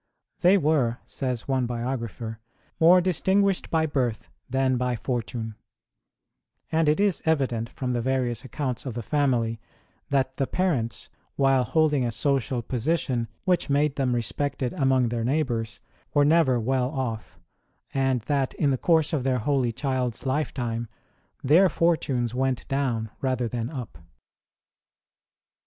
[0.39, 2.37] They were, says one bio grapher,
[2.79, 5.53] more distinguished by birth than by fortune;
[6.71, 9.59] and it is evident from the various accounts of the family
[10.09, 15.81] that the parents, while holding a social position which made them respected among their neighbours,
[16.15, 17.37] were never well off,
[17.93, 20.87] and that, in the course of their holy child s lifetime,
[21.43, 23.99] their fortunes went down rather than up.